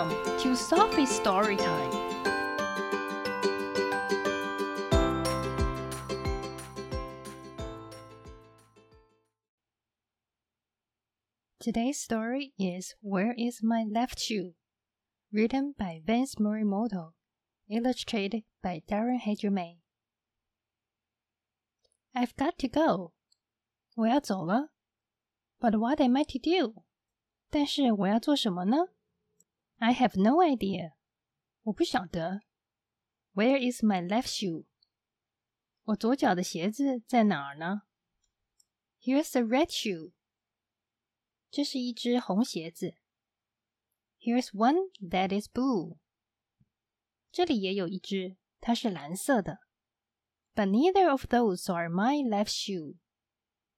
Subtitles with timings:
[0.00, 1.90] Welcome to Sophie's Story Time.
[11.60, 14.54] Today's story is Where is My Left Shoe?
[15.30, 17.12] Written by Vance Morimoto,
[17.68, 19.80] illustrated by Darin Hajime.
[22.14, 23.12] I've got to go.
[23.96, 24.70] 我要走了。
[25.58, 26.84] But what am I to do?
[27.50, 28.86] 但是我要做什么呢？
[29.79, 30.93] ？I have no idea.
[31.63, 32.41] 我不晓得。
[33.33, 34.65] Where is my left shoe?
[35.83, 37.83] 我左脚的鞋子在哪儿呢？
[39.01, 40.13] Here's a red shoe.
[41.51, 42.95] 这是一只红鞋子。
[44.19, 45.97] Here's one that is blue.
[47.31, 49.59] 这里也有一只，它是蓝色的。
[50.55, 52.95] But neither of those are my left shoe.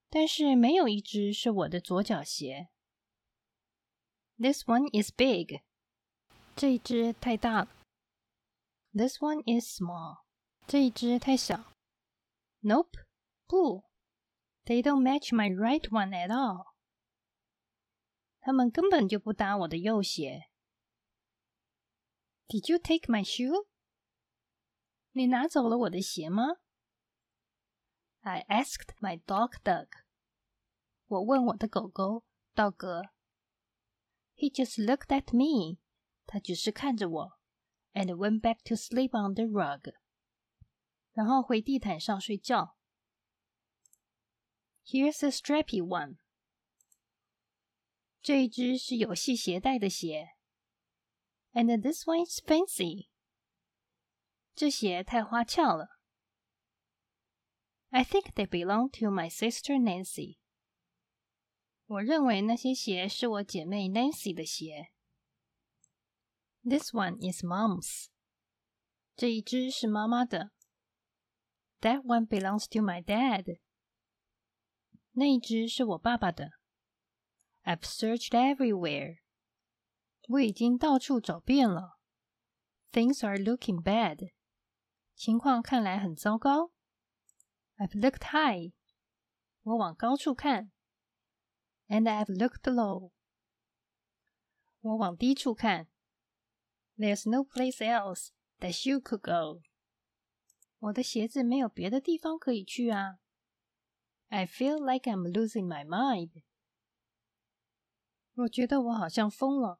[0.09, 2.69] 但是没有一只是我的左脚鞋。
[4.37, 5.63] This one is big.
[6.55, 7.69] 这一只太大了。
[8.93, 10.23] This one is small.
[10.65, 11.73] 这一只太小。
[12.61, 13.05] Nope.
[13.45, 13.83] 不。
[14.65, 16.73] They don't match my right one at all.
[18.39, 20.49] 他们根本就不搭我的右鞋。
[22.47, 23.67] Did you take my shoe?
[25.11, 26.43] 你拿走了我的鞋吗？
[28.21, 29.87] I asked my dog Doug.
[31.07, 32.23] 我问我的狗狗
[32.53, 33.03] 道格。
[34.35, 35.79] He just looked at me.
[36.25, 37.39] 他只是看着我，
[37.93, 39.93] and went back to sleep on the rug.
[41.13, 42.77] 然后回地毯上睡觉。
[44.85, 46.17] Here's a strappy one.
[48.21, 50.29] 这一只是有系鞋带的鞋。
[51.53, 53.09] And this one's fancy.
[54.53, 55.87] 这鞋太花俏了。
[57.89, 60.37] I think they belong to my sister Nancy.
[61.85, 64.90] 我认为那些鞋是我姐妹 Nancy 的鞋。
[66.63, 68.07] This one is mom's。
[69.15, 70.51] 这一只是妈妈的。
[71.81, 73.59] That one belongs to my dad。
[75.11, 76.51] 那一只是我爸爸的。
[77.63, 79.19] I've searched everywhere。
[80.27, 81.99] 我已经到处找遍了。
[82.91, 84.31] Things are looking bad。
[85.15, 86.71] 情况看来很糟糕。
[87.77, 88.73] I've looked high。
[89.63, 90.71] 我往高处看。
[91.87, 93.11] And I've looked low。
[94.81, 95.87] 我往低处看。
[96.97, 98.29] There's no place else
[98.59, 99.61] that shoe could go。
[100.79, 103.19] 我的鞋子没有别的地方可以去啊。
[104.29, 106.43] I feel like I'm losing my mind。
[108.33, 109.79] 我觉得我好像疯了。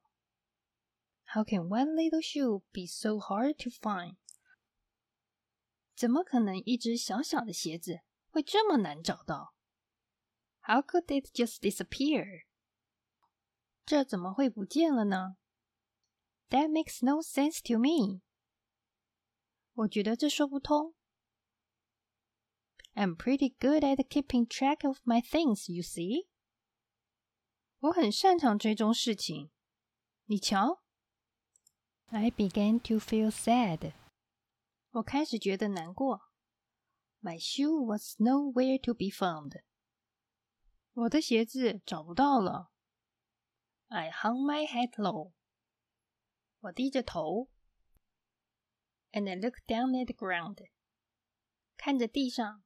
[1.34, 4.16] How can one little shoe be so hard to find？
[5.96, 9.56] 怎么可能一只小小的鞋子会这么难找到？
[10.62, 12.46] How could it just disappear？
[13.86, 15.38] 这怎么会不见了呢
[16.52, 18.22] ？That makes no sense to me。
[19.74, 20.96] 我觉得这说不通。
[22.94, 26.28] I'm pretty good at keeping track of my things, you see。
[27.80, 29.52] 我很擅长追踪事情，
[30.26, 30.82] 你瞧。
[32.08, 33.94] I began to feel sad。
[34.92, 36.32] 我开始觉得难过。
[37.22, 39.62] My shoe was nowhere to be found。
[40.94, 42.72] 我的鞋子找不到了。
[43.90, 45.34] I hung my head low。
[46.62, 47.50] 我低着头。
[49.12, 50.68] And I looked down at the ground。
[51.78, 52.64] 看着地上。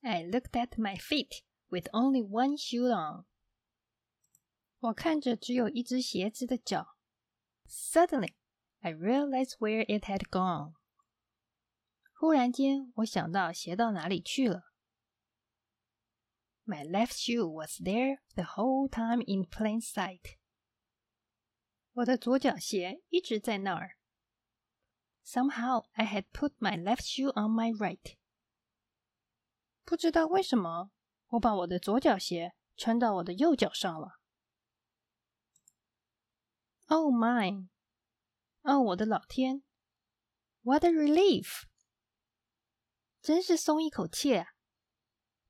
[0.00, 3.26] I looked at my feet with only one shoe on。
[4.78, 6.96] 我看着只有一只鞋子的脚。
[7.66, 8.34] Suddenly,
[8.80, 10.74] I realized where it had gone.
[12.12, 14.72] 忽然间，我想到鞋到哪里去了。
[16.66, 20.36] My left shoe was there the whole time in plain sight.
[21.99, 23.97] 我的左脚鞋一直在那儿。
[25.25, 28.17] Somehow I had put my left shoe on my right.
[29.83, 30.91] 不知道为什么，
[31.27, 34.19] 我把我的左脚鞋穿到我的右脚上了。
[36.87, 37.67] Oh my！
[38.61, 39.63] 哦，我的老天
[40.61, 41.63] ！What a relief！
[43.21, 44.47] 真是松一口气啊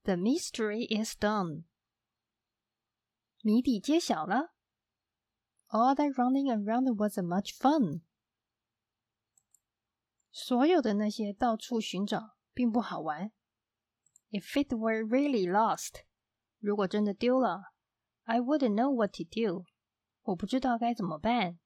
[0.03, 1.65] ！The mystery is done。
[3.41, 4.53] 谜底揭晓了。
[5.68, 8.02] All that running around wasn't much fun。
[10.30, 13.32] 所有的那些到处寻找并不好玩。
[14.30, 16.02] If it were really lost，
[16.58, 17.72] 如果真的丢了，
[18.24, 19.64] I wouldn't know what to do。
[20.22, 21.58] 我不知道该怎么办。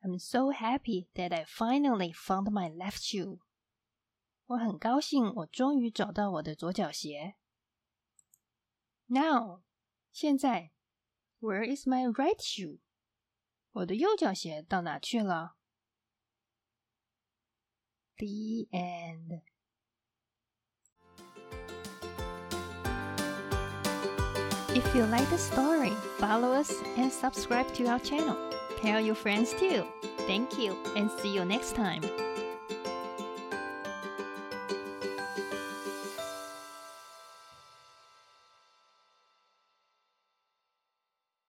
[0.00, 3.40] I'm so happy that I finally found my left shoe。
[4.46, 7.36] 我很高兴，我终于找到我的左脚鞋。
[9.06, 9.62] Now，
[10.10, 10.72] 现在，
[11.40, 12.78] Where is my right shoe？
[13.76, 15.56] 我的右脚鞋到哪去了？
[18.18, 19.42] The end.
[24.74, 28.36] If you like the story, follow us and subscribe to our channel.
[28.80, 29.84] Tell your friends too.
[30.26, 32.02] Thank you and see you next time.